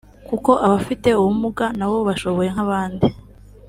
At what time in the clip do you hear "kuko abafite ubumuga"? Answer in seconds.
0.27-1.65